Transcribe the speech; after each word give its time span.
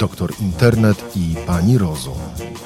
doktor 0.00 0.32
internet 0.40 1.16
i 1.16 1.34
pani 1.46 1.78
rozum. 1.78 2.14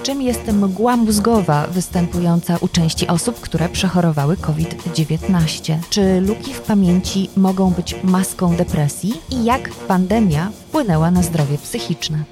Czym 0.02 0.22
jest 0.22 0.52
mgła 0.52 0.96
mózgowa 0.96 1.66
występująca 1.66 2.56
u 2.60 2.68
części 2.68 3.06
osób, 3.06 3.40
które 3.40 3.68
przechorowały 3.68 4.36
COVID-19? 4.36 5.78
Czy 5.90 6.20
luki 6.20 6.54
w 6.54 6.60
pamięci 6.60 7.30
mogą 7.36 7.70
być 7.70 7.96
maską 8.04 8.56
depresji 8.56 9.12
i 9.30 9.44
jak 9.44 9.70
pandemia 9.70 10.50
wpłynęła 10.50 11.10
na 11.10 11.22
zdrowie 11.22 11.58
psychiczne? 11.58 12.24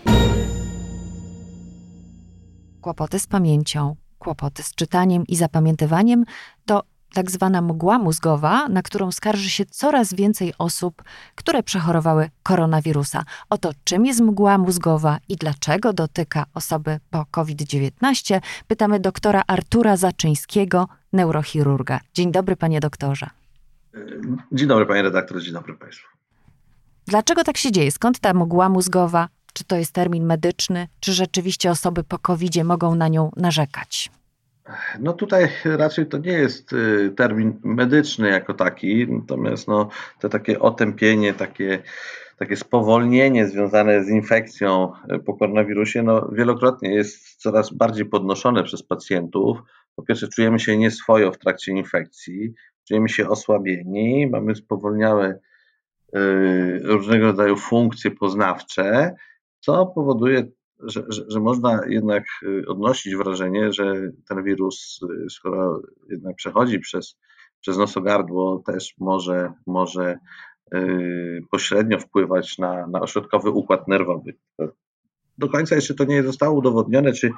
Kłopoty 2.80 3.18
z 3.18 3.26
pamięcią, 3.26 3.96
kłopoty 4.18 4.62
z 4.62 4.74
czytaniem 4.74 5.26
i 5.26 5.36
zapamiętywaniem 5.36 6.24
to 6.64 6.82
tak 7.12 7.30
zwana 7.30 7.62
mgła 7.62 7.98
mózgowa, 7.98 8.68
na 8.68 8.82
którą 8.82 9.12
skarży 9.12 9.50
się 9.50 9.64
coraz 9.66 10.14
więcej 10.14 10.52
osób, 10.58 11.02
które 11.34 11.62
przechorowały 11.62 12.30
koronawirusa. 12.42 13.24
Oto 13.50 13.70
czym 13.84 14.06
jest 14.06 14.20
mgła 14.20 14.58
mózgowa 14.58 15.18
i 15.28 15.36
dlaczego 15.36 15.92
dotyka 15.92 16.44
osoby 16.54 17.00
po 17.10 17.26
COVID-19, 17.30 18.40
pytamy 18.66 19.00
doktora 19.00 19.42
Artura 19.46 19.96
Zaczyńskiego, 19.96 20.88
neurochirurga. 21.12 22.00
Dzień 22.14 22.32
dobry, 22.32 22.56
panie 22.56 22.80
doktorze. 22.80 23.30
Dzień 24.52 24.68
dobry, 24.68 24.86
panie 24.86 25.02
redaktor, 25.02 25.42
dzień 25.42 25.52
dobry 25.52 25.74
państwu. 25.74 26.06
Dlaczego 27.06 27.44
tak 27.44 27.56
się 27.56 27.72
dzieje? 27.72 27.90
Skąd 27.90 28.18
ta 28.18 28.34
mgła 28.34 28.68
mózgowa? 28.68 29.28
Czy 29.52 29.64
to 29.64 29.76
jest 29.76 29.92
termin 29.92 30.24
medyczny, 30.24 30.88
czy 31.00 31.12
rzeczywiście 31.12 31.70
osoby 31.70 32.04
po 32.04 32.18
covid 32.18 32.64
mogą 32.64 32.94
na 32.94 33.08
nią 33.08 33.30
narzekać? 33.36 34.10
No 35.00 35.12
tutaj 35.12 35.48
raczej 35.64 36.06
to 36.06 36.18
nie 36.18 36.32
jest 36.32 36.72
y, 36.72 37.12
termin 37.16 37.60
medyczny 37.64 38.28
jako 38.28 38.54
taki, 38.54 39.06
natomiast 39.08 39.68
no, 39.68 39.88
to 40.20 40.28
takie 40.28 40.60
otępienie, 40.60 41.34
takie, 41.34 41.82
takie 42.38 42.56
spowolnienie 42.56 43.48
związane 43.48 44.04
z 44.04 44.08
infekcją 44.08 44.92
y, 45.12 45.18
po 45.18 45.34
koronawirusie 45.34 46.02
no, 46.02 46.28
wielokrotnie 46.32 46.94
jest 46.94 47.34
coraz 47.36 47.74
bardziej 47.74 48.06
podnoszone 48.06 48.64
przez 48.64 48.82
pacjentów. 48.82 49.58
Po 49.96 50.02
pierwsze 50.02 50.28
czujemy 50.28 50.60
się 50.60 50.76
nieswojo 50.76 51.32
w 51.32 51.38
trakcie 51.38 51.72
infekcji, 51.72 52.52
czujemy 52.88 53.08
się 53.08 53.28
osłabieni, 53.28 54.26
mamy 54.26 54.54
spowolniałe 54.54 55.38
y, 56.16 56.80
różnego 56.82 57.26
rodzaju 57.26 57.56
funkcje 57.56 58.10
poznawcze, 58.10 59.14
co 59.60 59.86
powoduje 59.86 60.46
że, 60.82 61.04
że, 61.08 61.22
że, 61.28 61.40
można 61.40 61.80
jednak 61.88 62.24
y, 62.42 62.64
odnosić 62.68 63.16
wrażenie, 63.16 63.72
że 63.72 63.94
ten 64.28 64.44
wirus, 64.44 65.00
y, 65.02 65.30
skoro 65.30 65.82
jednak 66.10 66.36
przechodzi 66.36 66.78
przez, 66.78 67.18
przez 67.60 67.78
nosogardło, 67.78 68.62
też 68.66 68.94
może, 68.98 69.52
może 69.66 70.18
yy, 70.72 71.42
pośrednio 71.50 71.98
wpływać 71.98 72.58
na, 72.58 72.86
na 72.86 73.00
ośrodkowy 73.00 73.50
układ 73.50 73.88
nerwowy. 73.88 74.34
Do 75.38 75.48
końca 75.48 75.74
jeszcze 75.74 75.94
to 75.94 76.04
nie 76.04 76.22
zostało 76.22 76.58
udowodnione, 76.58 77.12
czy 77.12 77.32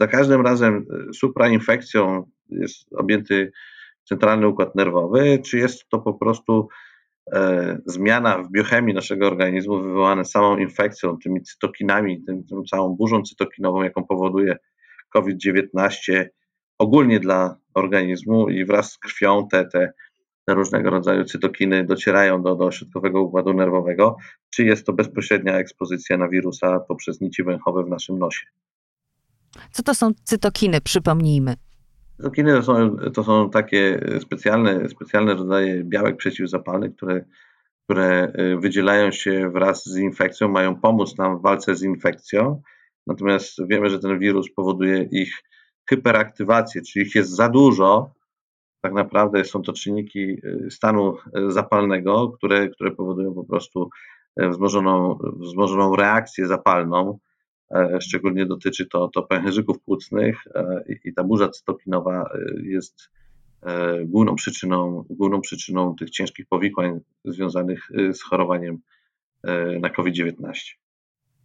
za 0.00 0.06
każdym 0.06 0.40
razem 0.40 0.86
y, 1.10 1.14
suprainfekcją 1.14 2.30
jest 2.48 2.92
objęty 2.92 3.52
centralny 4.04 4.48
układ 4.48 4.74
nerwowy, 4.74 5.38
czy 5.46 5.58
jest 5.58 5.88
to 5.88 5.98
po 5.98 6.14
prostu 6.14 6.68
zmiana 7.86 8.42
w 8.42 8.50
biochemii 8.50 8.94
naszego 8.94 9.26
organizmu 9.26 9.82
wywołane 9.82 10.24
samą 10.24 10.58
infekcją, 10.58 11.18
tymi 11.18 11.42
cytokinami, 11.42 12.24
tym, 12.24 12.44
tą 12.44 12.62
całą 12.62 12.96
burzą 12.96 13.22
cytokinową, 13.22 13.82
jaką 13.82 14.04
powoduje 14.04 14.56
COVID-19 15.14 16.24
ogólnie 16.78 17.20
dla 17.20 17.56
organizmu 17.74 18.48
i 18.48 18.64
wraz 18.64 18.92
z 18.92 18.98
krwią 18.98 19.48
te, 19.48 19.64
te, 19.64 19.92
te 20.46 20.54
różnego 20.54 20.90
rodzaju 20.90 21.24
cytokiny 21.24 21.84
docierają 21.84 22.42
do, 22.42 22.56
do 22.56 22.64
ośrodkowego 22.64 23.22
układu 23.22 23.54
nerwowego, 23.54 24.16
czy 24.50 24.64
jest 24.64 24.86
to 24.86 24.92
bezpośrednia 24.92 25.58
ekspozycja 25.58 26.16
na 26.16 26.28
wirusa 26.28 26.80
poprzez 26.88 27.20
nici 27.20 27.44
węchowe 27.44 27.84
w 27.84 27.88
naszym 27.88 28.18
nosie. 28.18 28.46
Co 29.72 29.82
to 29.82 29.94
są 29.94 30.10
cytokiny, 30.24 30.80
przypomnijmy? 30.80 31.54
To 32.22 32.62
są, 32.62 32.96
to 33.14 33.24
są 33.24 33.50
takie 33.50 34.00
specjalne, 34.20 34.88
specjalne 34.88 35.34
rodzaje 35.34 35.84
białek 35.84 36.16
przeciwzapalnych, 36.16 36.96
które, 36.96 37.24
które 37.84 38.32
y, 38.38 38.56
wydzielają 38.56 39.10
się 39.10 39.50
wraz 39.50 39.84
z 39.84 39.96
infekcją, 39.96 40.48
mają 40.48 40.76
pomóc 40.76 41.18
nam 41.18 41.38
w 41.38 41.42
walce 41.42 41.76
z 41.76 41.82
infekcją. 41.82 42.62
Natomiast 43.06 43.68
wiemy, 43.68 43.90
że 43.90 43.98
ten 43.98 44.18
wirus 44.18 44.52
powoduje 44.56 45.02
ich 45.02 45.42
hyperaktywację, 45.90 46.82
czyli 46.82 47.06
ich 47.06 47.14
jest 47.14 47.30
za 47.30 47.48
dużo. 47.48 48.14
Tak 48.80 48.92
naprawdę 48.92 49.44
są 49.44 49.62
to 49.62 49.72
czynniki 49.72 50.20
y, 50.20 50.70
stanu 50.70 51.16
y, 51.16 51.50
zapalnego, 51.52 52.28
które, 52.28 52.68
które 52.68 52.90
powodują 52.90 53.34
po 53.34 53.44
prostu 53.44 53.90
wzmożoną, 54.36 55.18
wzmożoną 55.36 55.96
reakcję 55.96 56.46
zapalną 56.46 57.18
szczególnie 58.00 58.46
dotyczy 58.46 58.86
to, 58.86 59.08
to 59.08 59.22
pęcherzyków 59.22 59.80
płucnych 59.80 60.46
e, 60.54 60.84
i 61.04 61.14
ta 61.14 61.24
burza 61.24 61.48
cytokinowa 61.48 62.22
e, 62.22 62.62
jest 62.62 63.10
główną 64.04 64.34
przyczyną, 64.34 65.04
główną 65.10 65.40
przyczyną 65.40 65.96
tych 65.96 66.10
ciężkich 66.10 66.46
powikłań 66.46 67.00
związanych 67.24 67.88
z 68.12 68.22
chorowaniem 68.22 68.78
na 69.80 69.90
COVID-19. 69.90 70.52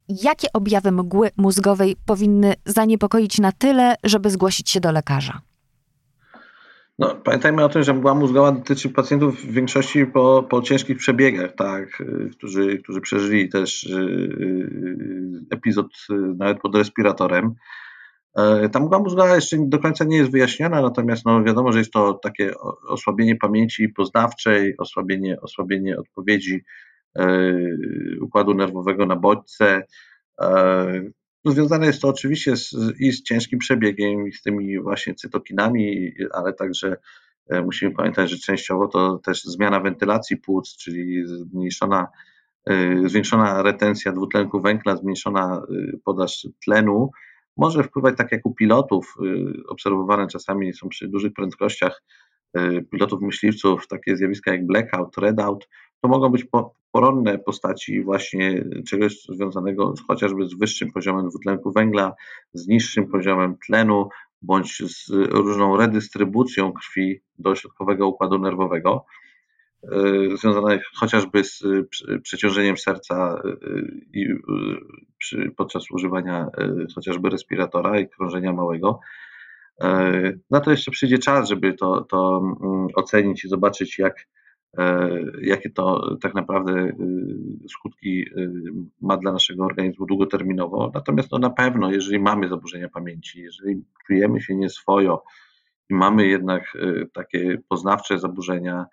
Jakie 0.09 0.47
objawy 0.53 0.91
mgły 0.91 1.29
mózgowej 1.37 1.95
powinny 2.05 2.53
zaniepokoić 2.65 3.39
na 3.39 3.51
tyle, 3.51 3.95
żeby 4.03 4.29
zgłosić 4.29 4.69
się 4.69 4.79
do 4.79 4.91
lekarza? 4.91 5.41
No, 6.99 7.15
pamiętajmy 7.15 7.63
o 7.63 7.69
tym, 7.69 7.83
że 7.83 7.93
mgła 7.93 8.15
mózgowa 8.15 8.51
dotyczy 8.51 8.89
pacjentów 8.89 9.41
w 9.41 9.51
większości 9.51 10.05
po, 10.05 10.43
po 10.49 10.61
ciężkich 10.61 10.97
przebiegach, 10.97 11.55
tak, 11.55 12.03
którzy, 12.31 12.77
którzy 12.77 13.01
przeżyli 13.01 13.49
też 13.49 13.83
y, 13.83 13.95
y, 13.95 15.45
epizod 15.51 15.87
y, 16.09 16.13
nawet 16.13 16.59
pod 16.59 16.75
respiratorem. 16.75 17.55
E, 18.35 18.69
ta 18.69 18.79
mgła 18.79 18.99
mózgowa 18.99 19.35
jeszcze 19.35 19.57
do 19.59 19.79
końca 19.79 20.05
nie 20.05 20.17
jest 20.17 20.31
wyjaśniona, 20.31 20.81
natomiast 20.81 21.25
no, 21.25 21.43
wiadomo, 21.43 21.71
że 21.71 21.79
jest 21.79 21.93
to 21.93 22.13
takie 22.13 22.51
osłabienie 22.87 23.35
pamięci 23.35 23.89
poznawczej, 23.89 24.77
osłabienie, 24.77 25.41
osłabienie 25.41 25.97
odpowiedzi 25.97 26.63
e, 27.15 27.27
układu 28.21 28.53
nerwowego 28.53 29.05
na 29.05 29.15
bodźce, 29.15 29.83
e, 30.41 31.01
no, 31.45 31.51
związane 31.51 31.85
jest 31.85 32.01
to 32.01 32.07
oczywiście 32.07 32.57
z, 32.57 32.73
i 32.99 33.11
z 33.11 33.23
ciężkim 33.23 33.59
przebiegiem, 33.59 34.27
i 34.27 34.31
z 34.31 34.41
tymi 34.41 34.79
właśnie 34.79 35.15
cytokinami, 35.15 36.13
ale 36.33 36.53
także 36.53 36.97
e, 37.49 37.61
musimy 37.61 37.91
pamiętać, 37.91 38.29
że 38.29 38.37
częściowo 38.37 38.87
to 38.87 39.17
też 39.17 39.43
zmiana 39.43 39.79
wentylacji 39.79 40.37
płuc, 40.37 40.77
czyli 40.77 41.27
zmniejszona, 41.27 42.07
e, 42.69 43.09
zwiększona 43.09 43.63
retencja 43.63 44.11
dwutlenku 44.11 44.61
węgla, 44.61 44.95
zmniejszona 44.95 45.57
e, 45.57 45.97
podaż 46.03 46.47
tlenu, 46.63 47.11
może 47.57 47.83
wpływać 47.83 48.17
tak 48.17 48.31
jak 48.31 48.45
u 48.45 48.53
pilotów, 48.53 49.15
obserwowane 49.67 50.27
czasami 50.27 50.73
są 50.73 50.89
przy 50.89 51.07
dużych 51.07 51.33
prędkościach 51.33 52.03
pilotów 52.91 53.21
myśliwców 53.21 53.87
takie 53.87 54.17
zjawiska 54.17 54.51
jak 54.51 54.65
blackout, 54.65 55.17
redout, 55.17 55.67
to 56.05 56.09
mogą 56.09 56.29
być 56.29 56.45
poronne 56.91 57.39
postaci 57.39 58.03
właśnie 58.03 58.65
czegoś 58.87 59.23
związanego 59.29 59.93
chociażby 60.07 60.47
z 60.47 60.53
wyższym 60.53 60.91
poziomem 60.91 61.29
dwutlenku 61.29 61.71
węgla, 61.71 62.13
z 62.53 62.67
niższym 62.67 63.07
poziomem 63.07 63.57
tlenu, 63.65 64.09
bądź 64.41 64.77
z 64.77 65.09
różną 65.09 65.77
redystrybucją 65.77 66.73
krwi 66.73 67.21
do 67.39 67.49
ośrodkowego 67.49 68.07
układu 68.07 68.39
nerwowego, 68.39 69.05
e, 69.83 70.37
związane 70.37 70.79
chociażby 70.95 71.43
z 71.43 71.63
przeciążeniem 72.23 72.77
serca 72.77 73.41
e, 74.15 75.49
podczas 75.57 75.91
używania 75.91 76.47
e, 76.57 76.85
chociażby 76.95 77.29
respiratora 77.29 77.99
i 77.99 78.09
krążenia 78.09 78.53
małego. 78.53 78.99
Na 80.51 80.59
to 80.59 80.71
jeszcze 80.71 80.91
przyjdzie 80.91 81.17
czas, 81.17 81.49
żeby 81.49 81.73
to, 81.73 82.01
to 82.01 82.41
mm, 82.63 82.87
ocenić 82.95 83.45
i 83.45 83.47
zobaczyć, 83.47 83.99
jak 83.99 84.27
E, 84.44 84.44
jakie 85.41 85.69
to 85.69 86.15
tak 86.21 86.35
naprawdę 86.35 86.71
y, 86.73 86.95
skutki 87.69 88.25
y, 88.37 88.51
ma 89.01 89.17
dla 89.17 89.31
naszego 89.31 89.65
organizmu 89.65 90.05
długoterminowo. 90.05 90.91
Natomiast 90.93 91.31
no 91.31 91.37
na 91.37 91.49
pewno, 91.49 91.91
jeżeli 91.91 92.19
mamy 92.19 92.49
zaburzenia 92.49 92.89
pamięci, 92.89 93.41
jeżeli 93.41 93.83
czujemy 94.07 94.41
się 94.41 94.55
nieswojo 94.55 95.23
i 95.89 95.93
mamy 95.93 96.27
jednak 96.27 96.75
y, 96.75 97.09
takie 97.13 97.57
poznawcze 97.69 98.19
zaburzenia, 98.19 98.85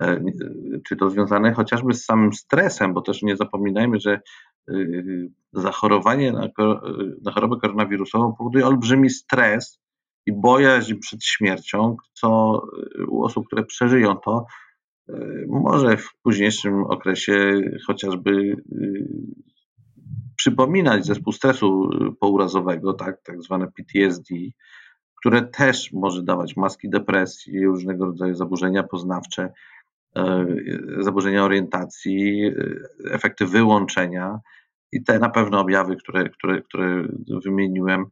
e, 0.00 0.24
czy 0.86 0.96
to 0.96 1.10
związane 1.10 1.52
chociażby 1.52 1.94
z 1.94 2.04
samym 2.04 2.32
stresem, 2.32 2.94
bo 2.94 3.00
też 3.00 3.22
nie 3.22 3.36
zapominajmy, 3.36 4.00
że 4.00 4.20
zachorowanie 5.52 6.32
na, 6.32 6.48
na 7.24 7.32
chorobę 7.32 7.56
koronawirusową 7.62 8.34
powoduje 8.38 8.66
olbrzymi 8.66 9.10
stres 9.10 9.80
i 10.26 10.32
bojaźń 10.32 10.94
przed 10.94 11.24
śmiercią, 11.24 11.96
co 12.12 12.62
u 13.08 13.24
osób, 13.24 13.46
które 13.46 13.64
przeżyją 13.64 14.16
to, 14.16 14.46
może 15.48 15.96
w 15.96 16.14
późniejszym 16.22 16.84
okresie 16.84 17.60
chociażby 17.86 18.30
y, 18.30 19.06
przypominać 20.36 21.06
zespół 21.06 21.32
stresu 21.32 21.90
pourazowego, 22.20 22.92
tak, 22.92 23.22
tak 23.22 23.42
zwane 23.42 23.66
PTSD, 23.72 24.34
które 25.18 25.42
też 25.42 25.92
może 25.92 26.22
dawać 26.22 26.56
maski 26.56 26.90
depresji, 26.90 27.66
różnego 27.66 28.06
rodzaju 28.06 28.34
zaburzenia 28.34 28.82
poznawcze, 28.82 29.52
e, 30.16 30.46
zaburzenia 30.98 31.44
orientacji, 31.44 32.50
efekty 33.10 33.46
wyłączenia. 33.46 34.40
i 34.92 35.02
te 35.02 35.18
na 35.18 35.30
pewno 35.30 35.60
objawy, 35.60 35.96
które, 35.96 36.28
które, 36.28 36.62
które 36.62 37.08
wymieniłem, 37.44 38.04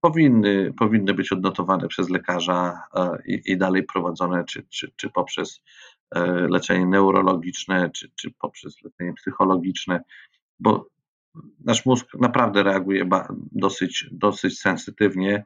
powinny, 0.00 0.72
powinny 0.78 1.14
być 1.14 1.32
odnotowane 1.32 1.88
przez 1.88 2.10
lekarza 2.10 2.82
i, 3.26 3.42
i 3.44 3.58
dalej 3.58 3.82
prowadzone, 3.82 4.44
czy, 4.44 4.66
czy, 4.68 4.92
czy 4.96 5.10
poprzez 5.10 5.60
leczenie 6.48 6.86
neurologiczne, 6.86 7.90
czy, 7.90 8.10
czy 8.16 8.30
poprzez 8.30 8.82
leczenie 8.82 9.12
psychologiczne, 9.14 10.00
bo 10.60 10.88
nasz 11.64 11.86
mózg 11.86 12.06
naprawdę 12.20 12.62
reaguje 12.62 13.08
dosyć, 13.52 14.08
dosyć 14.12 14.60
sensytywnie 14.60 15.44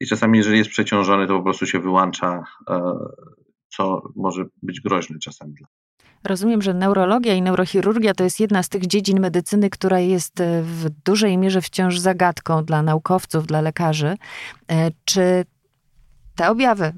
i 0.00 0.06
czasami, 0.06 0.38
jeżeli 0.38 0.58
jest 0.58 0.70
przeciążony, 0.70 1.26
to 1.26 1.36
po 1.36 1.42
prostu 1.42 1.66
się 1.66 1.80
wyłącza, 1.80 2.44
co 3.68 4.12
może 4.16 4.44
być 4.62 4.80
groźne 4.80 5.18
czasami 5.18 5.54
dla 5.54 5.66
Rozumiem, 6.24 6.62
że 6.62 6.74
neurologia 6.74 7.34
i 7.34 7.42
neurochirurgia 7.42 8.14
to 8.14 8.24
jest 8.24 8.40
jedna 8.40 8.62
z 8.62 8.68
tych 8.68 8.86
dziedzin 8.86 9.20
medycyny, 9.20 9.70
która 9.70 9.98
jest 10.00 10.40
e, 10.40 10.62
w 10.62 10.90
dużej 10.90 11.38
mierze 11.38 11.60
wciąż 11.62 11.98
zagadką 11.98 12.64
dla 12.64 12.82
naukowców, 12.82 13.46
dla 13.46 13.60
lekarzy. 13.60 14.16
E, 14.70 14.90
czy 15.04 15.44
te 16.36 16.50
objawy, 16.50 16.92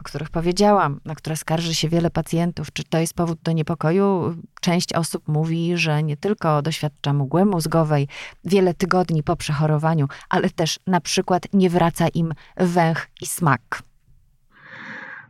o 0.00 0.04
których 0.04 0.30
powiedziałam, 0.30 1.00
na 1.04 1.14
które 1.14 1.36
skarży 1.36 1.74
się 1.74 1.88
wiele 1.88 2.10
pacjentów, 2.10 2.72
czy 2.72 2.84
to 2.84 2.98
jest 2.98 3.14
powód 3.14 3.38
do 3.42 3.52
niepokoju? 3.52 4.36
Część 4.60 4.92
osób 4.92 5.28
mówi, 5.28 5.76
że 5.76 6.02
nie 6.02 6.16
tylko 6.16 6.62
doświadcza 6.62 7.12
mgły 7.12 7.44
mózgowej 7.44 8.08
wiele 8.44 8.74
tygodni 8.74 9.22
po 9.22 9.36
przechorowaniu, 9.36 10.08
ale 10.28 10.50
też 10.50 10.80
na 10.86 11.00
przykład 11.00 11.46
nie 11.52 11.70
wraca 11.70 12.08
im 12.08 12.34
węch 12.56 13.08
i 13.20 13.26
smak. 13.26 13.82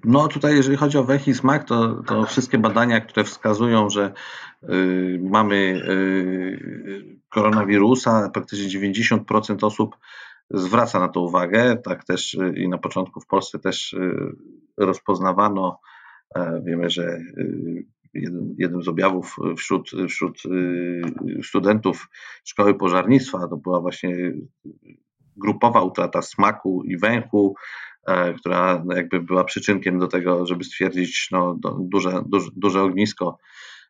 No 0.05 0.29
tutaj, 0.29 0.57
jeżeli 0.57 0.77
chodzi 0.77 0.99
o 0.99 1.05
węch 1.05 1.29
i 1.29 1.35
smak, 1.35 1.65
to, 1.65 2.03
to 2.07 2.27
wszystkie 2.27 2.59
badania, 2.59 3.01
które 3.01 3.25
wskazują, 3.25 3.91
że 3.91 4.13
y, 4.63 5.21
mamy 5.23 5.55
y, 5.57 7.19
koronawirusa, 7.29 8.31
praktycznie 8.31 8.81
90% 8.81 9.65
osób 9.67 9.97
zwraca 10.51 11.01
na 11.01 11.09
to 11.09 11.21
uwagę. 11.21 11.77
Tak 11.77 12.05
też 12.05 12.35
y, 12.35 12.55
i 12.57 12.69
na 12.69 12.79
początku 12.79 13.21
w 13.21 13.27
Polsce 13.27 13.59
też 13.59 13.93
y, 13.93 14.17
rozpoznawano, 14.77 15.81
e, 16.35 16.63
wiemy, 16.65 16.91
że 16.91 17.03
y, 17.39 17.87
jednym 18.59 18.83
z 18.83 18.89
objawów 18.89 19.37
wśród, 19.57 19.91
wśród 20.09 20.43
studentów 21.43 22.09
szkoły 22.45 22.75
pożarnictwa 22.75 23.49
to 23.49 23.57
była 23.57 23.81
właśnie 23.81 24.33
grupowa 25.37 25.83
utrata 25.83 26.23
smaku 26.23 26.83
i 26.85 26.97
węchu, 26.97 27.55
która 28.39 28.85
jakby 28.97 29.21
była 29.21 29.45
przyczynkiem 29.45 29.99
do 29.99 30.09
tego, 30.09 30.47
żeby 30.47 30.65
stwierdzić 30.65 31.29
no, 31.31 31.59
duże, 31.81 32.23
duże, 32.27 32.51
duże 32.57 32.83
ognisko, 32.83 33.39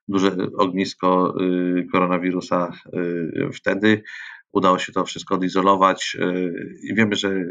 duże 0.09 0.37
ognisko 0.59 1.35
y, 1.41 1.87
koronawirusa 1.93 2.73
y, 2.95 3.51
wtedy. 3.53 4.03
Udało 4.53 4.79
się 4.79 4.93
to 4.93 5.05
wszystko 5.05 5.35
odizolować 5.35 6.17
y, 6.21 6.79
i 6.83 6.95
wiemy, 6.95 7.17
że 7.17 7.45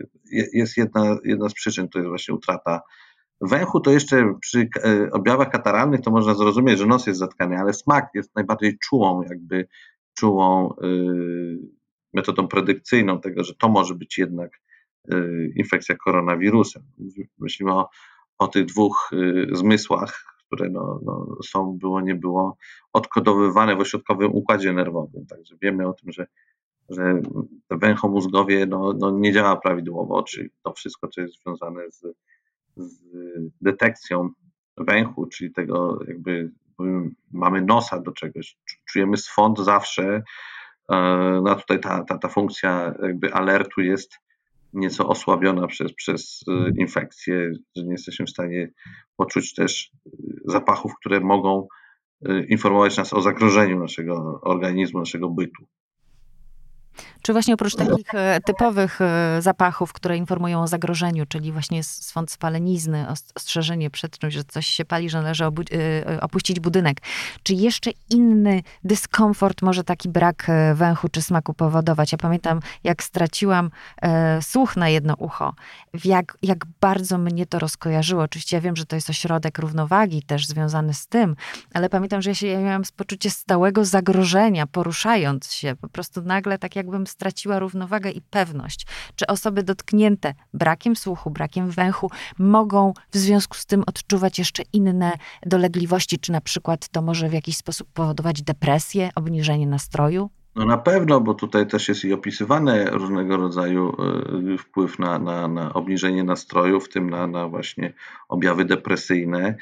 jest 0.53 0.77
jedna, 0.77 1.17
jedna 1.23 1.49
z 1.49 1.53
przyczyn, 1.53 1.89
to 1.89 1.99
jest 1.99 2.09
właśnie 2.09 2.33
utrata 2.33 2.81
węchu. 3.41 3.79
To 3.79 3.91
jeszcze 3.91 4.33
przy 4.41 4.69
e, 4.83 5.11
objawach 5.11 5.49
kataralnych 5.49 6.01
to 6.01 6.11
można 6.11 6.33
zrozumieć, 6.33 6.79
że 6.79 6.85
nos 6.85 7.07
jest 7.07 7.19
zatkany, 7.19 7.57
ale 7.57 7.73
smak 7.73 8.09
jest 8.13 8.35
najbardziej 8.35 8.77
czułą, 8.79 9.21
jakby 9.21 9.67
czułą 10.17 10.75
metodą 12.13 12.47
predykcyjną 12.47 13.21
tego, 13.21 13.43
że 13.43 13.55
to 13.55 13.69
może 13.69 13.95
być 13.95 14.17
jednak 14.17 14.51
infekcja 15.55 15.95
koronawirusem. 15.95 16.83
Myślimy 17.39 17.73
o, 17.73 17.89
o 18.37 18.47
tych 18.47 18.65
dwóch 18.65 19.09
y, 19.13 19.47
zmysłach, 19.51 20.23
które 20.47 20.69
no, 20.69 20.99
no, 21.05 21.37
są, 21.43 21.77
było, 21.77 22.01
nie 22.01 22.15
było, 22.15 22.57
odkodowywane 22.93 23.75
w 23.75 23.79
ośrodkowym 23.79 24.35
układzie 24.35 24.73
nerwowym. 24.73 25.25
Także 25.25 25.55
wiemy 25.61 25.87
o 25.87 25.93
tym, 25.93 26.11
że, 26.11 26.27
że 26.89 27.21
węchomózgowie 27.69 28.65
no, 28.65 28.93
no 28.99 29.11
nie 29.11 29.33
działa 29.33 29.55
prawidłowo, 29.55 30.23
czyli 30.23 30.49
to 30.63 30.73
wszystko, 30.73 31.07
co 31.07 31.21
jest 31.21 31.43
związane 31.43 31.91
z, 31.91 32.03
z 32.77 33.03
detekcją 33.61 34.29
węchu, 34.77 35.27
czyli 35.27 35.51
tego 35.51 35.99
jakby 36.07 36.51
mamy 37.31 37.61
nosa 37.61 37.99
do 37.99 38.11
czegoś, 38.11 38.57
czujemy 38.91 39.17
swąd 39.17 39.59
zawsze, 39.59 40.23
e, 40.91 40.95
no 41.43 41.55
tutaj 41.55 41.79
ta, 41.79 42.03
ta, 42.03 42.17
ta 42.17 42.27
funkcja 42.27 42.93
jakby 43.03 43.33
alertu 43.33 43.81
jest 43.81 44.19
nieco 44.73 45.07
osłabiona 45.07 45.67
przez, 45.67 45.93
przez 45.93 46.41
y, 46.47 46.73
infekcję, 46.77 47.51
że 47.75 47.83
nie 47.83 47.91
jesteśmy 47.91 48.25
w 48.25 48.29
stanie 48.29 48.71
poczuć 49.15 49.53
też 49.53 49.91
y, 50.07 50.11
zapachów, 50.45 50.91
które 50.99 51.19
mogą 51.19 51.67
y, 52.29 52.45
informować 52.49 52.97
nas 52.97 53.13
o 53.13 53.21
zagrożeniu 53.21 53.79
naszego 53.79 54.39
organizmu, 54.43 54.99
naszego 54.99 55.29
bytu. 55.29 55.65
Czy 57.21 57.33
właśnie 57.33 57.53
oprócz 57.53 57.75
takich 57.75 58.15
e, 58.15 58.39
typowych 58.45 59.01
e, 59.01 59.41
zapachów, 59.41 59.93
które 59.93 60.17
informują 60.17 60.61
o 60.61 60.67
zagrożeniu, 60.67 61.25
czyli 61.25 61.51
właśnie 61.51 61.83
swąd 61.83 62.31
spalenizny, 62.31 63.05
ostrzeżenie 63.35 63.89
przed 63.89 64.17
czymś, 64.17 64.33
że 64.33 64.43
coś 64.43 64.67
się 64.67 64.85
pali, 64.85 65.09
że 65.09 65.21
należy 65.21 65.43
e, 65.43 65.49
opuścić 66.21 66.59
budynek, 66.59 66.97
czy 67.43 67.53
jeszcze 67.53 67.91
inny 68.09 68.63
dyskomfort 68.83 69.61
może 69.61 69.83
taki 69.83 70.09
brak 70.09 70.47
węchu 70.73 71.09
czy 71.09 71.21
smaku 71.21 71.53
powodować? 71.53 72.11
Ja 72.11 72.17
pamiętam, 72.17 72.59
jak 72.83 73.03
straciłam 73.03 73.71
słuch 74.41 74.77
na 74.77 74.89
jedno 74.89 75.15
ucho, 75.15 75.53
jak, 76.05 76.37
jak 76.41 76.65
bardzo 76.81 77.17
mnie 77.17 77.45
to 77.45 77.59
rozkojarzyło. 77.59 78.23
Oczywiście 78.23 78.57
ja 78.57 78.61
wiem, 78.61 78.75
że 78.75 78.85
to 78.85 78.95
jest 78.95 79.09
ośrodek 79.09 79.59
równowagi 79.59 80.23
też 80.23 80.47
związany 80.47 80.93
z 80.93 81.07
tym, 81.07 81.35
ale 81.73 81.89
pamiętam, 81.89 82.21
że 82.21 82.29
ja, 82.29 82.35
się, 82.35 82.47
ja 82.47 82.59
miałam 82.59 82.83
poczucie 82.95 83.29
stałego 83.29 83.85
zagrożenia, 83.85 84.67
poruszając 84.67 85.53
się. 85.53 85.75
Po 85.75 85.89
prostu 85.89 86.21
nagle 86.21 86.57
tak 86.57 86.75
jakbym 86.81 87.07
straciła 87.07 87.59
równowagę 87.59 88.11
i 88.11 88.21
pewność. 88.21 88.87
Czy 89.15 89.27
osoby 89.27 89.63
dotknięte 89.63 90.33
brakiem 90.53 90.95
słuchu, 90.95 91.29
brakiem 91.29 91.69
węchu 91.69 92.09
mogą 92.39 92.93
w 93.11 93.17
związku 93.17 93.57
z 93.57 93.65
tym 93.65 93.83
odczuwać 93.87 94.39
jeszcze 94.39 94.63
inne 94.73 95.11
dolegliwości? 95.45 96.19
Czy 96.19 96.31
na 96.31 96.41
przykład 96.41 96.89
to 96.89 97.01
może 97.01 97.29
w 97.29 97.33
jakiś 97.33 97.57
sposób 97.57 97.87
powodować 97.93 98.41
depresję, 98.41 99.09
obniżenie 99.15 99.67
nastroju? 99.67 100.29
No 100.55 100.65
na 100.65 100.77
pewno, 100.77 101.21
bo 101.21 101.33
tutaj 101.33 101.67
też 101.67 101.89
jest 101.89 102.05
i 102.05 102.13
opisywane 102.13 102.89
różnego 102.89 103.37
rodzaju 103.37 103.95
e, 104.53 104.57
wpływ 104.57 104.99
na, 104.99 105.19
na, 105.19 105.47
na 105.47 105.73
obniżenie 105.73 106.23
nastroju, 106.23 106.79
w 106.79 106.89
tym 106.89 107.09
na, 107.09 107.27
na 107.27 107.47
właśnie 107.47 107.93
objawy 108.29 108.65
depresyjne. 108.65 109.55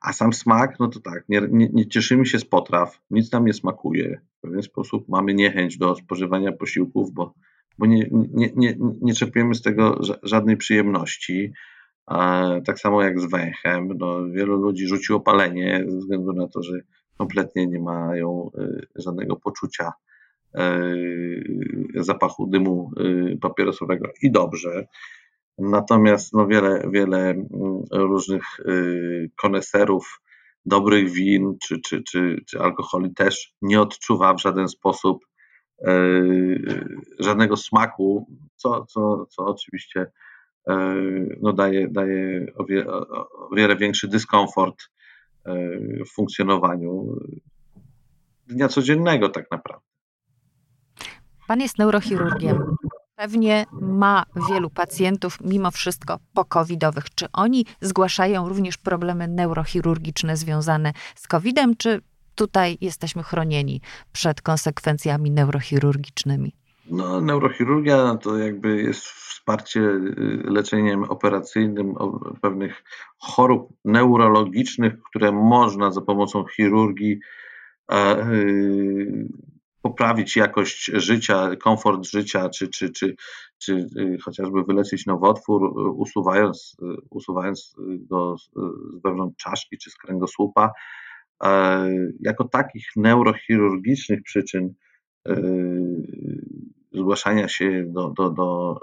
A 0.00 0.12
sam 0.12 0.32
smak, 0.32 0.80
no 0.80 0.88
to 0.88 1.00
tak, 1.00 1.28
nie, 1.28 1.40
nie, 1.50 1.68
nie, 1.72 1.86
cieszymy 1.86 2.26
się 2.26 2.38
z 2.38 2.44
potraw, 2.44 3.00
nic 3.10 3.32
nam 3.32 3.44
nie 3.44 3.52
smakuje. 3.52 4.20
Pewien 4.44 4.62
sposób 4.62 5.08
mamy 5.08 5.34
niechęć 5.34 5.78
do 5.78 5.94
spożywania 5.94 6.52
posiłków, 6.52 7.12
bo, 7.12 7.34
bo 7.78 7.86
nie, 7.86 8.08
nie, 8.12 8.50
nie, 8.56 8.76
nie 9.02 9.14
czerpiemy 9.14 9.54
z 9.54 9.62
tego 9.62 10.00
żadnej 10.22 10.56
przyjemności. 10.56 11.52
tak 12.66 12.78
samo 12.78 13.02
jak 13.02 13.20
z 13.20 13.30
węchem. 13.30 13.88
No, 13.98 14.28
wielu 14.30 14.56
ludzi 14.56 14.86
rzuciło 14.86 15.20
palenie 15.20 15.84
ze 15.88 15.98
względu 15.98 16.32
na 16.32 16.48
to, 16.48 16.62
że 16.62 16.80
kompletnie 17.18 17.66
nie 17.66 17.80
mają 17.80 18.50
y, 18.58 18.86
żadnego 18.96 19.36
poczucia 19.36 19.92
y, 20.58 21.44
zapachu 21.94 22.46
dymu 22.46 22.90
y, 23.00 23.38
papierosowego 23.40 24.08
i 24.22 24.30
dobrze. 24.30 24.86
Natomiast 25.58 26.32
no 26.32 26.46
wiele, 26.46 26.88
wiele 26.90 27.30
mm, 27.30 27.48
różnych 27.92 28.44
koneserów 29.36 30.20
dobrych 30.66 31.10
win 31.10 31.56
czy, 31.62 31.80
czy, 31.80 32.02
czy, 32.02 32.36
czy 32.46 32.60
alkoholi 32.60 33.14
też 33.14 33.54
nie 33.62 33.80
odczuwa 33.80 34.34
w 34.34 34.40
żaden 34.40 34.68
sposób 34.68 35.26
y, 35.88 36.84
żadnego 37.18 37.56
smaku, 37.56 38.26
co, 38.56 38.84
co, 38.86 39.26
co 39.26 39.46
oczywiście 39.46 40.00
y, 40.70 40.72
no 41.42 41.52
daje, 41.52 41.88
daje 41.88 42.46
o, 42.56 42.64
wie, 42.64 42.86
o 42.86 43.48
wiele 43.56 43.76
większy 43.76 44.08
dyskomfort 44.08 44.76
w 46.06 46.14
funkcjonowaniu 46.14 47.16
dnia 48.46 48.68
codziennego 48.68 49.28
tak 49.28 49.50
naprawdę. 49.50 49.86
Pan 51.46 51.60
jest 51.60 51.78
neurochirurgiem. 51.78 52.76
Pewnie 53.16 53.66
ma 53.72 54.24
wielu 54.48 54.70
pacjentów 54.70 55.38
mimo 55.40 55.70
wszystko 55.70 56.18
pokowidowych. 56.34 57.04
Czy 57.14 57.26
oni 57.32 57.66
zgłaszają 57.80 58.48
również 58.48 58.76
problemy 58.76 59.28
neurochirurgiczne 59.28 60.36
związane 60.36 60.92
z 61.14 61.28
COVID-em, 61.28 61.76
czy 61.76 62.00
tutaj 62.34 62.78
jesteśmy 62.80 63.22
chronieni 63.22 63.80
przed 64.12 64.42
konsekwencjami 64.42 65.30
neurochirurgicznymi? 65.30 66.52
No, 66.90 67.20
neurochirurgia 67.20 68.16
to 68.22 68.38
jakby 68.38 68.82
jest 68.82 69.04
wsparcie 69.04 69.80
y, 69.80 70.42
leczeniem 70.44 71.04
operacyjnym 71.04 71.94
pewnych 72.40 72.84
chorób 73.18 73.68
neurologicznych, 73.84 75.02
które 75.02 75.32
można 75.32 75.90
za 75.90 76.00
pomocą 76.00 76.44
chirurgii 76.56 77.20
y, 77.92 77.96
poprawić 79.84 80.36
jakość 80.36 80.90
życia, 80.94 81.56
komfort 81.56 82.06
życia, 82.06 82.48
czy, 82.48 82.68
czy, 82.68 82.90
czy, 82.90 83.16
czy 83.58 83.72
y, 83.98 84.18
chociażby 84.24 84.62
wyleczyć 84.62 85.06
nowotwór, 85.06 85.64
y, 85.64 85.90
usuwając, 85.90 86.76
y, 86.82 86.86
usuwając 87.10 87.74
go 87.78 88.36
z 88.38 88.50
wewnątrz 89.04 89.44
czaszki 89.44 89.78
czy 89.78 89.90
z 89.90 89.96
kręgosłupa. 89.96 90.72
E, 91.44 91.88
jako 92.20 92.44
takich 92.44 92.86
neurochirurgicznych 92.96 94.22
przyczyn 94.22 94.74
zgłaszania 96.92 97.48
się 97.48 97.84
do, 97.86 98.10
do, 98.10 98.30
do 98.30 98.80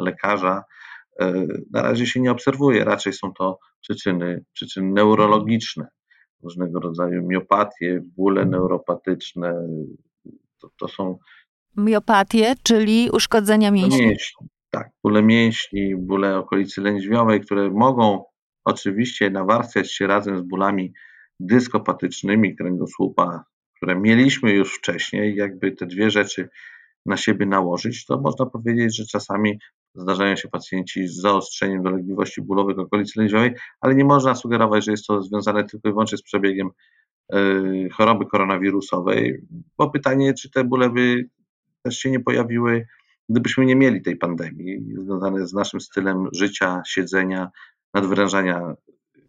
lekarza 0.00 0.64
na 1.70 1.82
razie 1.82 2.06
się 2.06 2.20
nie 2.20 2.30
obserwuje. 2.30 2.84
Raczej 2.84 3.12
są 3.12 3.32
to 3.32 3.58
przyczyny, 3.80 4.44
przyczyny 4.52 4.92
neurologiczne, 4.92 5.88
różnego 6.42 6.80
rodzaju 6.80 7.26
miopatie, 7.26 8.02
bóle 8.16 8.46
neuropatyczne. 8.46 9.68
To, 10.58 10.70
to 10.78 10.88
są. 10.88 11.18
Miopatie, 11.76 12.54
czyli 12.62 13.10
uszkodzenia 13.12 13.70
mięśni. 13.70 14.06
mięśni. 14.06 14.48
Tak, 14.70 14.90
bóle 15.04 15.22
mięśni, 15.22 15.96
bóle 15.96 16.38
okolicy 16.38 16.80
lędźwiowej, 16.80 17.40
które 17.40 17.70
mogą 17.70 18.24
oczywiście 18.64 19.30
nawarstwiać 19.30 19.92
się 19.92 20.06
razem 20.06 20.38
z 20.38 20.42
bólami 20.42 20.92
dyskopatycznymi 21.40 22.56
kręgosłupa, 22.56 23.44
które 23.76 24.00
mieliśmy 24.00 24.52
już 24.52 24.74
wcześniej, 24.74 25.36
jakby 25.36 25.72
te 25.72 25.86
dwie 25.86 26.10
rzeczy 26.10 26.48
na 27.06 27.16
siebie 27.16 27.46
nałożyć, 27.46 28.06
to 28.06 28.20
można 28.20 28.46
powiedzieć, 28.46 28.96
że 28.96 29.06
czasami 29.06 29.58
zdarzają 29.94 30.36
się 30.36 30.48
pacjenci 30.48 31.08
z 31.08 31.20
zaostrzeniem 31.20 31.82
dolegliwości 31.82 32.42
bólowych 32.42 32.78
okolicy 32.78 33.18
lędźwiowej, 33.18 33.54
ale 33.80 33.94
nie 33.94 34.04
można 34.04 34.34
sugerować, 34.34 34.84
że 34.84 34.90
jest 34.90 35.06
to 35.06 35.22
związane 35.22 35.64
tylko 35.64 35.88
i 35.88 35.92
wyłącznie 35.92 36.18
z 36.18 36.22
przebiegiem 36.22 36.70
y, 37.34 37.88
choroby 37.92 38.26
koronawirusowej, 38.26 39.46
bo 39.78 39.90
pytanie, 39.90 40.34
czy 40.34 40.50
te 40.50 40.64
bóle 40.64 40.90
by 40.90 41.28
też 41.82 41.98
się 41.98 42.10
nie 42.10 42.20
pojawiły, 42.20 42.86
gdybyśmy 43.28 43.66
nie 43.66 43.76
mieli 43.76 44.02
tej 44.02 44.16
pandemii, 44.16 44.78
związane 44.98 45.46
z 45.46 45.52
naszym 45.52 45.80
stylem 45.80 46.28
życia, 46.32 46.82
siedzenia, 46.86 47.50
nadwyrężania 47.94 48.74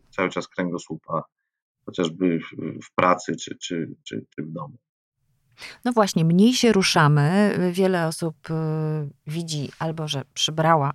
cały 0.10 0.30
czas 0.30 0.48
kręgosłupa, 0.48 1.24
chociażby 1.86 2.40
w 2.84 2.96
pracy 2.96 3.36
czy, 3.36 3.58
czy, 3.58 3.96
czy, 4.04 4.26
czy 4.36 4.44
w 4.44 4.52
domu. 4.52 4.78
No 5.86 5.92
właśnie, 5.92 6.26
mniej 6.26 6.54
się 6.54 6.72
ruszamy. 6.72 7.56
Wiele 7.72 8.08
osób 8.08 8.36
y, 8.50 8.54
widzi 9.28 9.70
albo, 9.80 10.08
że 10.08 10.22
przybrała 10.34 10.90
y, 10.92 10.94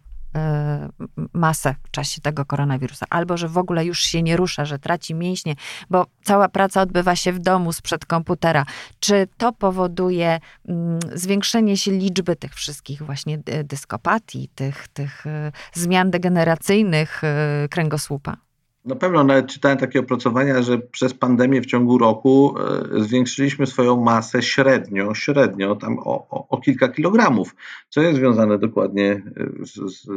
masę 1.32 1.75
w 1.82 1.90
czasie 1.90 2.20
tego 2.20 2.44
koronawirusa, 2.44 3.06
albo 3.11 3.37
że 3.37 3.49
w 3.49 3.58
ogóle 3.58 3.85
już 3.85 4.00
się 4.00 4.23
nie 4.23 4.37
rusza, 4.37 4.64
że 4.64 4.78
traci 4.78 5.14
mięśnie, 5.14 5.54
bo 5.90 6.06
cała 6.25 6.49
praca 6.49 6.82
odbywa 6.82 7.16
się 7.16 7.32
w 7.32 7.38
domu 7.38 7.73
sprzed 7.73 8.06
komputera. 8.06 8.66
Czy 9.00 9.28
to 9.37 9.52
powoduje 9.52 10.40
mm, 10.68 10.99
zwiększenie 11.14 11.76
się 11.76 11.90
liczby 11.90 12.37
tych 12.37 12.54
wszystkich 12.54 13.02
właśnie 13.02 13.38
dyskopatii, 13.64 14.49
tych, 14.54 14.88
tych 14.88 15.26
y, 15.26 15.52
zmian 15.75 16.11
degeneracyjnych 16.11 17.23
kręgosłupa? 17.70 18.46
Na 18.87 18.97
pewno 18.97 19.25
nawet 19.25 19.47
czytałem 19.47 19.78
takie 19.78 20.00
opracowania, 20.00 20.62
że 20.62 20.78
przez 20.78 21.14
pandemię 21.14 21.61
w 21.61 21.66
ciągu 21.66 21.99
roku 21.99 22.55
e, 22.59 23.00
zwiększyliśmy 23.00 23.66
swoją 23.66 23.97
masę 23.97 24.43
średnio, 24.43 25.14
średnio 25.14 25.76
tam 25.76 25.99
o, 25.99 26.28
o, 26.31 26.49
o 26.49 26.61
kilka 26.61 26.88
kilogramów, 26.88 27.55
co 27.88 28.00
jest 28.02 28.16
związane 28.16 28.59
dokładnie 28.59 29.12
e, 29.12 29.66
z, 29.66 29.75
z 29.75 30.09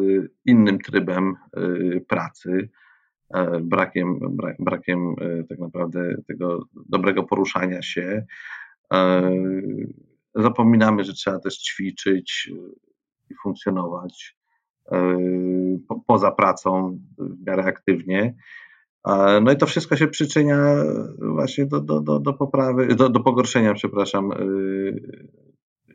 innym 0.45 0.79
trybem 0.79 1.35
e, 1.53 1.99
pracy, 1.99 2.69
brakiem, 3.61 4.19
brakiem 4.59 5.15
tak 5.49 5.59
naprawdę 5.59 6.15
tego 6.27 6.65
dobrego 6.89 7.23
poruszania 7.23 7.81
się. 7.81 8.25
Zapominamy, 10.35 11.03
że 11.03 11.13
trzeba 11.13 11.39
też 11.39 11.57
ćwiczyć 11.57 12.51
i 13.29 13.35
funkcjonować 13.43 14.38
poza 16.07 16.31
pracą 16.31 16.99
w 17.17 17.47
miarę 17.47 17.63
aktywnie. 17.63 18.35
No 19.41 19.51
i 19.51 19.57
to 19.57 19.65
wszystko 19.65 19.95
się 19.95 20.07
przyczynia 20.07 20.75
właśnie 21.19 21.65
do, 21.65 21.81
do, 21.81 22.01
do, 22.01 22.19
do 22.19 22.33
poprawy, 22.33 22.95
do, 22.95 23.09
do 23.09 23.19
pogorszenia, 23.19 23.73
przepraszam, 23.73 24.31
y, 24.31 25.27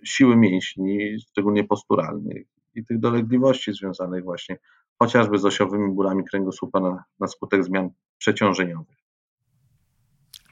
siły 0.04 0.36
mięśni, 0.36 1.20
szczególnie 1.30 1.64
posturalnych 1.64 2.46
i 2.74 2.84
tych 2.84 3.00
dolegliwości 3.00 3.72
związanych 3.72 4.24
właśnie 4.24 4.58
chociażby 4.98 5.38
z 5.38 5.44
osiowymi 5.44 5.94
bólami 5.94 6.24
kręgosłupa 6.24 6.80
na, 6.80 7.04
na 7.20 7.26
skutek 7.26 7.64
zmian 7.64 7.90
przeciążeniowych. 8.18 9.03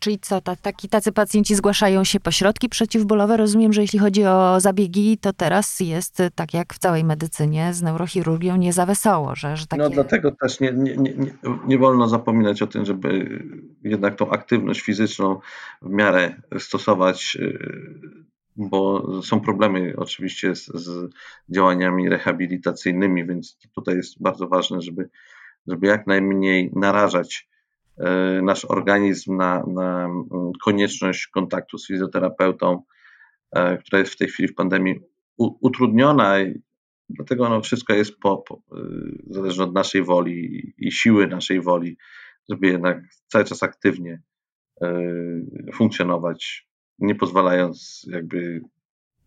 Czyli 0.03 0.19
co, 0.19 0.41
ta, 0.41 0.57
taki, 0.57 0.89
tacy 0.89 1.13
pacjenci 1.13 1.55
zgłaszają 1.55 2.05
się 2.05 2.21
po 2.21 2.31
środki 2.31 2.69
przeciwbólowe? 2.69 3.37
Rozumiem, 3.37 3.73
że 3.73 3.83
jeśli 3.83 3.99
chodzi 3.99 4.25
o 4.25 4.61
zabiegi, 4.61 5.19
to 5.19 5.33
teraz 5.33 5.81
jest 5.81 6.23
tak 6.35 6.55
jak 6.55 6.75
w 6.75 6.79
całej 6.79 7.05
medycynie 7.05 7.75
z 7.75 7.83
neurochirurgią 7.83 8.57
nie 8.57 8.73
za 8.73 8.87
wesoło, 8.87 9.35
że, 9.37 9.57
że 9.57 9.67
takie... 9.67 9.83
No 9.83 9.91
dlatego 9.91 10.33
też 10.33 10.61
nie, 10.61 10.73
nie, 10.73 10.97
nie, 10.97 11.15
nie 11.67 11.79
wolno 11.79 12.09
zapominać 12.09 12.63
o 12.63 12.67
tym, 12.67 12.85
żeby 12.85 13.39
jednak 13.85 14.17
tą 14.17 14.31
aktywność 14.31 14.81
fizyczną 14.81 15.41
w 15.83 15.91
miarę 15.91 16.35
stosować, 16.59 17.37
y, 17.41 17.59
bo 18.57 19.09
są 19.23 19.41
problemy 19.41 19.95
oczywiście 19.97 20.55
z, 20.55 20.67
z 20.67 21.11
działaniami 21.49 22.09
rehabilitacyjnymi, 22.09 23.27
więc 23.27 23.59
tutaj 23.75 23.97
jest 23.97 24.23
bardzo 24.23 24.49
ważne, 24.49 24.81
żeby, 24.81 25.09
żeby 25.67 25.87
jak 25.87 26.07
najmniej 26.07 26.71
narażać 26.77 27.52
nasz 28.43 28.65
organizm 28.65 29.37
na, 29.37 29.65
na 29.67 30.09
konieczność 30.65 31.27
kontaktu 31.27 31.79
z 31.79 31.87
fizjoterapeutą, 31.87 32.83
e, 33.53 33.79
która 33.79 33.99
jest 33.99 34.13
w 34.13 34.17
tej 34.17 34.29
chwili 34.29 34.49
w 34.49 34.55
pandemii 34.55 35.01
utrudniona. 35.39 36.35
Dlatego 37.09 37.49
no 37.49 37.61
wszystko 37.61 37.95
jest 37.95 38.19
po, 38.19 38.37
po, 38.37 38.55
e, 38.55 38.79
zależne 39.27 39.65
od 39.65 39.75
naszej 39.75 40.03
woli 40.03 40.73
i 40.79 40.93
siły 40.93 41.27
naszej 41.27 41.61
woli, 41.61 41.97
żeby 42.51 42.67
jednak 42.67 43.03
cały 43.27 43.45
czas 43.45 43.63
aktywnie 43.63 44.23
funkcjonować, 45.75 46.69
nie 46.99 47.15
pozwalając 47.15 48.07
jakby 48.11 48.61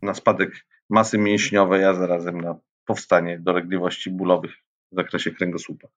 na 0.02 0.14
spadek 0.14 0.66
masy 0.90 1.18
mięśniowej, 1.18 1.86
a 1.86 1.94
zarazem 1.94 2.42
na 2.42 2.60
powstanie 2.86 3.40
dolegliwości 3.40 4.12
bólowych 4.12 4.52
w 4.92 4.96
zakresie 4.96 5.32
kręgosłupa. 5.32 5.88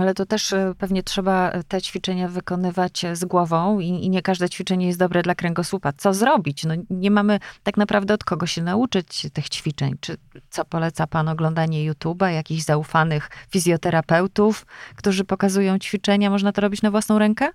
Ale 0.00 0.14
to 0.14 0.26
też 0.26 0.52
e, 0.52 0.74
pewnie 0.78 1.02
trzeba 1.02 1.52
te 1.68 1.82
ćwiczenia 1.82 2.28
wykonywać 2.28 3.06
z 3.12 3.24
głową 3.24 3.80
i, 3.80 3.88
i, 3.88 4.10
nie 4.10 4.22
każde 4.22 4.48
ćwiczenie 4.48 4.86
jest 4.86 4.98
dobre 4.98 5.22
dla 5.22 5.34
kręgosłupa. 5.34 5.92
Co 5.92 6.14
zrobić? 6.14 6.64
No, 6.64 6.74
nie 6.90 7.10
mamy 7.10 7.38
tak 7.62 7.76
naprawdę 7.76 8.14
od 8.14 8.24
kogo 8.24 8.46
się 8.46 8.62
nauczyć 8.62 9.26
tych 9.32 9.48
ćwiczeń. 9.48 9.94
Czy 10.00 10.16
co 10.50 10.64
poleca 10.64 11.06
Pan 11.06 11.28
oglądanie 11.28 11.92
YouTube'a, 11.92 12.26
jakichś 12.28 12.62
zaufanych 12.62 13.30
fizjoterapeutów, 13.50 14.66
którzy 14.96 15.24
pokazują 15.24 15.78
ćwiczenia? 15.78 16.30
Można 16.30 16.52
to 16.52 16.60
robić 16.60 16.82
na 16.82 16.90
własną 16.90 17.18
rękę? 17.18 17.48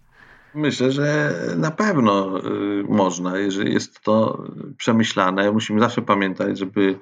Myślę, 0.56 0.92
że 0.92 1.34
na 1.58 1.72
pewno 1.72 2.40
y, 2.40 2.84
można, 2.90 3.38
jeżeli 3.38 3.74
jest 3.74 4.02
to 4.02 4.44
przemyślane. 4.78 5.52
Musimy 5.52 5.80
zawsze 5.80 6.02
pamiętać, 6.02 6.60
żeby 6.60 7.00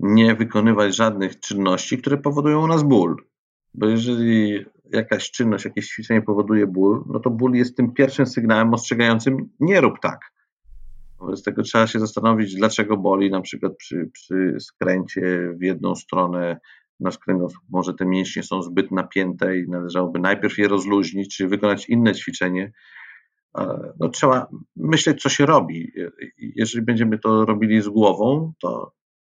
nie 0.00 0.34
wykonywać 0.34 0.96
żadnych 0.96 1.40
czynności, 1.40 1.98
które 1.98 2.16
powodują 2.16 2.64
u 2.64 2.66
nas 2.66 2.82
ból 2.82 3.29
bo 3.74 3.86
jeżeli 3.86 4.64
jakaś 4.92 5.30
czynność, 5.30 5.64
jakieś 5.64 5.88
ćwiczenie 5.88 6.22
powoduje 6.22 6.66
ból, 6.66 7.04
no 7.06 7.20
to 7.20 7.30
ból 7.30 7.54
jest 7.54 7.76
tym 7.76 7.92
pierwszym 7.92 8.26
sygnałem 8.26 8.74
ostrzegającym 8.74 9.48
nie 9.60 9.80
rób 9.80 10.00
tak. 10.02 10.20
Wobec 11.18 11.42
tego 11.42 11.62
trzeba 11.62 11.86
się 11.86 12.00
zastanowić, 12.00 12.54
dlaczego 12.54 12.96
boli, 12.96 13.30
na 13.30 13.40
przykład 13.40 13.76
przy, 13.76 14.10
przy 14.12 14.56
skręcie 14.60 15.54
w 15.58 15.62
jedną 15.62 15.94
stronę 15.94 16.60
nasz 17.00 17.18
kręgosłup, 17.18 17.62
może 17.68 17.94
te 17.94 18.06
mięśnie 18.06 18.42
są 18.42 18.62
zbyt 18.62 18.90
napięte 18.90 19.58
i 19.58 19.68
należałoby 19.68 20.18
najpierw 20.18 20.58
je 20.58 20.68
rozluźnić, 20.68 21.36
czy 21.36 21.48
wykonać 21.48 21.88
inne 21.88 22.14
ćwiczenie. 22.14 22.72
No, 24.00 24.08
trzeba 24.08 24.48
myśleć, 24.76 25.22
co 25.22 25.28
się 25.28 25.46
robi. 25.46 25.92
Jeżeli 26.38 26.84
będziemy 26.84 27.18
to 27.18 27.44
robili 27.44 27.82
z 27.82 27.88
głową, 27.88 28.52
to, 28.62 28.92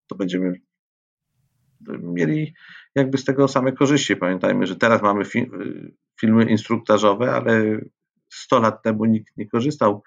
to 0.07 0.15
będziemy 0.15 0.61
mieli 2.01 2.53
jakby 2.95 3.17
z 3.17 3.25
tego 3.25 3.47
same 3.47 3.71
korzyści. 3.71 4.15
Pamiętajmy, 4.15 4.67
że 4.67 4.75
teraz 4.75 5.01
mamy 5.01 5.25
fi 5.25 5.51
filmy 6.19 6.45
instruktażowe, 6.45 7.31
ale 7.31 7.79
100 8.29 8.59
lat 8.59 8.83
temu 8.83 9.05
nikt 9.05 9.37
nie 9.37 9.47
korzystał 9.49 10.03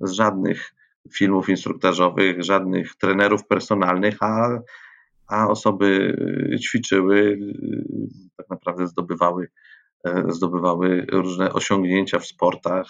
z 0.00 0.12
żadnych 0.12 0.74
filmów 1.16 1.48
instruktażowych, 1.48 2.42
żadnych 2.42 2.96
trenerów 2.96 3.46
personalnych, 3.46 4.16
a, 4.20 4.58
a 5.26 5.48
osoby 5.48 6.16
ćwiczyły, 6.62 7.38
tak 8.36 8.50
naprawdę 8.50 8.86
zdobywały, 8.86 9.48
zdobywały 10.28 11.06
różne 11.12 11.52
osiągnięcia 11.52 12.18
w 12.18 12.26
sportach, 12.26 12.86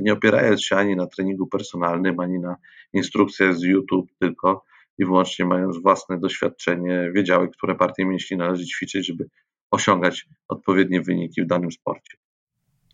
nie 0.00 0.12
opierając 0.12 0.64
się 0.64 0.76
ani 0.76 0.96
na 0.96 1.06
treningu 1.06 1.46
personalnym, 1.46 2.20
ani 2.20 2.40
na 2.40 2.56
instrukcjach 2.92 3.54
z 3.54 3.62
YouTube, 3.62 4.10
tylko 4.18 4.64
i 4.98 5.04
wyłącznie 5.04 5.44
mając 5.44 5.82
własne 5.82 6.18
doświadczenie, 6.18 7.10
wiedziały, 7.14 7.48
które 7.50 7.74
partie 7.74 8.06
mięśni 8.06 8.36
należy 8.36 8.66
ćwiczyć, 8.66 9.06
żeby 9.06 9.28
osiągać 9.70 10.26
odpowiednie 10.48 11.00
wyniki 11.00 11.42
w 11.42 11.46
danym 11.46 11.72
sporcie. 11.72 12.18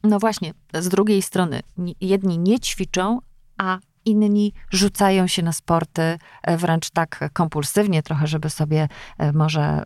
No 0.02 0.18
właśnie, 0.18 0.54
z 0.75 0.88
drugiej 0.88 1.23
strony, 1.23 1.61
jedni 2.00 2.38
nie 2.38 2.61
ćwiczą, 2.61 3.18
a 3.58 3.78
inni 4.04 4.52
rzucają 4.70 5.26
się 5.26 5.42
na 5.42 5.52
sporty 5.52 6.18
e, 6.42 6.56
wręcz 6.56 6.90
tak 6.90 7.30
kompulsywnie, 7.32 8.02
trochę, 8.02 8.26
żeby 8.26 8.50
sobie 8.50 8.88
e, 9.18 9.32
może 9.32 9.61
e, 9.61 9.82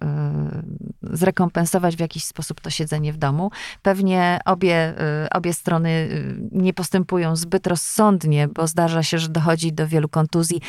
zrekompensować 1.03 1.97
w 1.97 2.01
jakiś 2.01 2.25
sposób 2.25 2.61
to 2.61 2.71
siedzenie 2.71 3.13
w 3.13 3.17
domu. 3.17 3.51
Pewnie 3.83 4.41
obie, 4.45 4.95
obie 5.31 5.53
strony 5.53 6.09
nie 6.53 6.75
postępują 6.75 7.37
zbyt 7.37 7.67
rozsądnie, 7.67 8.49
bo 8.49 8.67
zdarza 8.67 9.03
się, 9.03 9.19
że 9.19 9.29
dochodzi 9.29 9.73
do 9.73 9.87
wielu 9.87 10.09
kontuzji 10.09 10.61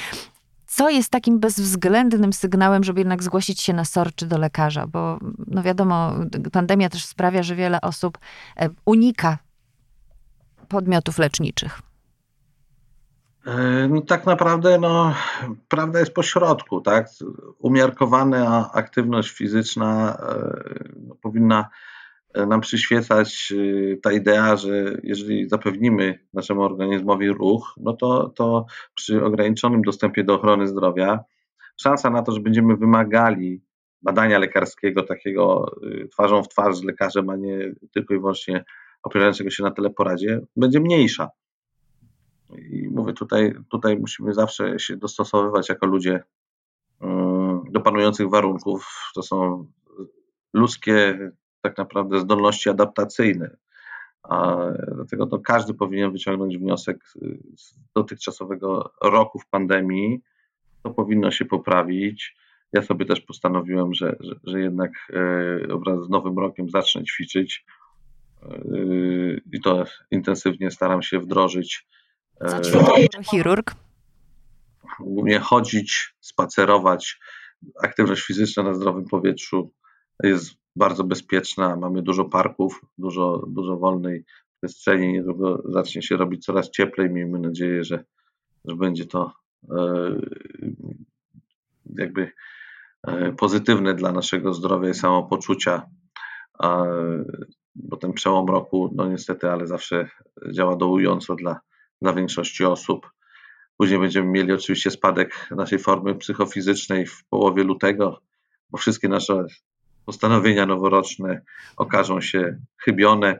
co 0.69 0.89
jest 0.89 1.09
takim 1.09 1.39
bezwzględnym 1.39 2.33
sygnałem, 2.33 2.83
żeby 2.83 3.01
jednak 3.01 3.23
zgłosić 3.23 3.61
się 3.61 3.73
na 3.73 3.85
SOR 3.85 4.15
czy 4.15 4.25
do 4.25 4.37
lekarza? 4.37 4.87
Bo 4.87 5.19
no 5.47 5.63
wiadomo, 5.63 6.13
pandemia 6.51 6.89
też 6.89 7.05
sprawia, 7.05 7.43
że 7.43 7.55
wiele 7.55 7.81
osób 7.81 8.17
e, 8.57 8.69
unika 8.85 9.37
podmiotów 10.67 11.17
leczniczych. 11.17 11.79
E, 13.45 13.87
no 13.87 14.01
tak 14.01 14.25
naprawdę 14.25 14.79
no, 14.79 15.13
prawda 15.67 15.99
jest 15.99 16.13
po 16.13 16.23
środku, 16.23 16.81
tak? 16.81 17.09
Umiarkowana 17.59 18.69
aktywność 18.73 19.31
fizyczna 19.31 20.17
e, 20.21 20.35
no, 21.07 21.15
powinna 21.15 21.69
nam 22.35 22.61
przyświecać 22.61 23.53
ta 24.03 24.11
idea, 24.11 24.55
że 24.55 24.97
jeżeli 25.03 25.49
zapewnimy 25.49 26.19
naszemu 26.33 26.61
organizmowi 26.61 27.29
ruch, 27.29 27.73
no 27.77 27.93
to, 27.93 28.29
to 28.29 28.65
przy 28.95 29.23
ograniczonym 29.23 29.81
dostępie 29.81 30.23
do 30.23 30.35
ochrony 30.35 30.67
zdrowia 30.67 31.19
szansa 31.81 32.09
na 32.09 32.21
to, 32.21 32.31
że 32.31 32.39
będziemy 32.39 32.77
wymagali 32.77 33.61
badania 34.01 34.39
lekarskiego 34.39 35.03
takiego 35.03 35.71
twarzą 36.11 36.43
w 36.43 36.49
twarz 36.49 36.75
z 36.75 36.83
lekarzem, 36.83 37.29
a 37.29 37.35
nie 37.35 37.73
tylko 37.93 38.13
i 38.13 38.19
wyłącznie 38.19 38.65
opierającego 39.03 39.49
się 39.49 39.63
na 39.63 39.71
teleporadzie, 39.71 40.41
będzie 40.55 40.79
mniejsza. 40.79 41.29
I 42.71 42.87
mówię, 42.91 43.13
tutaj, 43.13 43.55
tutaj 43.69 43.97
musimy 43.99 44.33
zawsze 44.33 44.79
się 44.79 44.97
dostosowywać 44.97 45.69
jako 45.69 45.85
ludzie 45.85 46.23
do 47.71 47.81
panujących 47.81 48.29
warunków. 48.29 48.87
To 49.15 49.23
są 49.23 49.67
ludzkie 50.53 51.31
tak 51.61 51.77
naprawdę 51.77 52.19
zdolności 52.19 52.69
adaptacyjne. 52.69 53.57
A 54.23 54.57
dlatego 54.95 55.27
to 55.27 55.39
każdy 55.39 55.73
powinien 55.73 56.11
wyciągnąć 56.11 56.57
wniosek 56.57 56.97
z 57.57 57.75
dotychczasowego 57.95 58.93
roku 59.03 59.39
w 59.39 59.47
pandemii. 59.47 60.21
To 60.83 60.89
powinno 60.89 61.31
się 61.31 61.45
poprawić. 61.45 62.35
Ja 62.73 62.81
sobie 62.81 63.05
też 63.05 63.21
postanowiłem, 63.21 63.93
że, 63.93 64.15
że, 64.19 64.35
że 64.43 64.59
jednak 64.59 64.91
wraz 65.85 66.05
z 66.05 66.09
nowym 66.09 66.39
rokiem 66.39 66.69
zacznę 66.69 67.03
ćwiczyć 67.03 67.65
e, 68.43 68.57
i 69.53 69.61
to 69.63 69.83
intensywnie 70.11 70.71
staram 70.71 71.01
się 71.01 71.19
wdrożyć 71.19 71.87
E, 72.41 73.23
chirurg? 73.23 73.75
Głównie 74.99 75.39
chodzić, 75.39 76.15
spacerować. 76.19 77.19
Aktywność 77.83 78.21
fizyczna 78.21 78.63
na 78.63 78.73
zdrowym 78.73 79.05
powietrzu 79.05 79.71
jest 80.23 80.51
bardzo 80.79 81.03
bezpieczna. 81.03 81.75
Mamy 81.75 82.01
dużo 82.01 82.25
parków, 82.25 82.81
dużo, 82.97 83.43
dużo 83.47 83.77
wolnej 83.77 84.25
przestrzeni. 84.57 85.13
Niedługo 85.13 85.63
zacznie 85.65 86.01
się 86.01 86.17
robić 86.17 86.45
coraz 86.45 86.71
cieplej. 86.71 87.09
Miejmy 87.09 87.39
nadzieję, 87.39 87.83
że, 87.83 88.03
że 88.65 88.75
będzie 88.75 89.05
to 89.05 89.33
e, 89.71 89.77
jakby 91.95 92.31
e, 93.07 93.31
pozytywne 93.31 93.93
dla 93.93 94.11
naszego 94.11 94.53
zdrowia 94.53 94.89
i 94.89 94.93
samopoczucia. 94.93 95.85
Bo 97.75 97.97
ten 97.97 98.13
przełom 98.13 98.47
roku, 98.47 98.91
no 98.95 99.07
niestety, 99.07 99.49
ale 99.49 99.67
zawsze 99.67 100.09
działa 100.51 100.75
dołująco 100.75 101.35
dla, 101.35 101.59
dla 102.01 102.13
większości 102.13 102.65
osób. 102.65 103.11
Później 103.77 103.99
będziemy 103.99 104.27
mieli 104.27 104.53
oczywiście 104.53 104.91
spadek 104.91 105.47
naszej 105.51 105.79
formy 105.79 106.15
psychofizycznej 106.15 107.05
w 107.05 107.23
połowie 107.29 107.63
lutego, 107.63 108.21
bo 108.69 108.77
wszystkie 108.77 109.07
nasze 109.07 109.45
postanowienia 110.09 110.65
noworoczne 110.65 111.41
okażą 111.77 112.21
się 112.21 112.57
chybione, 112.77 113.39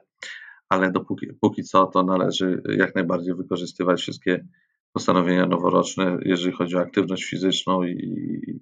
ale 0.70 0.92
dopóki 0.92 1.28
póki 1.42 1.64
co 1.64 1.86
to 1.86 2.04
należy 2.04 2.62
jak 2.78 2.96
najbardziej 2.96 3.36
wykorzystywać 3.36 4.02
wszystkie 4.02 4.46
postanowienia 4.94 5.46
noworoczne, 5.46 6.18
jeżeli 6.26 6.52
chodzi 6.52 6.76
o 6.76 6.80
aktywność 6.80 7.24
fizyczną 7.24 7.84
i, 7.84 7.94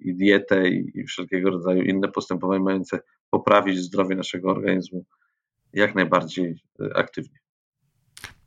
i 0.00 0.14
dietę 0.14 0.68
i, 0.68 0.90
i 0.94 1.04
wszelkiego 1.04 1.50
rodzaju 1.50 1.82
inne 1.82 2.08
postępowania 2.08 2.60
mające 2.60 3.00
poprawić 3.30 3.78
zdrowie 3.78 4.16
naszego 4.16 4.50
organizmu 4.50 5.04
jak 5.72 5.94
najbardziej 5.94 6.62
e, 6.80 6.96
aktywnie. 6.96 7.38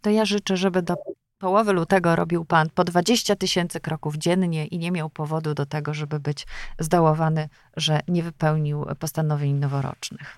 To 0.01 0.09
ja 0.09 0.25
życzę, 0.25 0.57
żeby 0.57 0.81
do 0.81 0.95
połowy 1.41 1.73
lutego 1.73 2.15
robił 2.15 2.45
pan 2.45 2.69
po 2.75 2.83
20 2.83 3.35
tysięcy 3.35 3.79
kroków 3.79 4.15
dziennie 4.15 4.65
i 4.65 4.77
nie 4.79 4.91
miał 4.91 5.09
powodu 5.09 5.53
do 5.53 5.65
tego, 5.65 5.93
żeby 5.93 6.19
być 6.19 6.47
zdołowany, 6.79 7.49
że 7.77 7.99
nie 8.07 8.23
wypełnił 8.23 8.85
postanowień 8.99 9.53
noworocznych. 9.53 10.37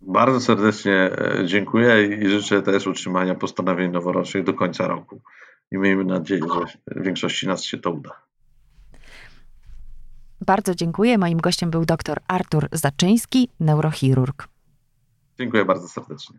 Bardzo 0.00 0.40
serdecznie 0.40 0.94
e, 0.94 1.46
dziękuję 1.46 2.06
i 2.06 2.28
życzę 2.28 2.62
też 2.62 2.86
utrzymania 2.86 3.34
postanowień 3.34 3.90
noworocznych 3.90 4.44
do 4.44 4.54
końca 4.54 4.88
roku. 4.88 5.20
I 5.72 5.78
miejmy 5.78 6.04
nadzieję, 6.04 6.40
że 6.54 7.02
większości 7.02 7.46
nas 7.46 7.64
się 7.64 7.78
to 7.78 7.90
uda. 7.90 8.10
Bardzo 10.40 10.74
dziękuję. 10.74 11.18
Moim 11.18 11.38
gościem 11.38 11.70
był 11.70 11.84
dr 11.84 12.18
Artur 12.28 12.68
Zaczyński, 12.72 13.48
neurochirurg. 13.60 14.48
Dziękuję 15.38 15.64
bardzo 15.64 15.88
serdecznie. 15.88 16.38